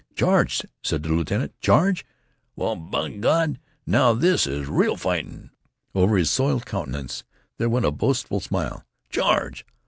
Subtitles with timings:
[0.15, 1.53] "Charge?" said the lieutenant.
[1.61, 2.07] "Charge?
[2.55, 3.59] Well, b'Gawd!
[3.85, 5.51] Now, this is real fightin'."
[5.93, 7.23] Over his soiled countenance
[7.59, 8.83] there went a boastful smile.
[9.11, 9.63] "Charge?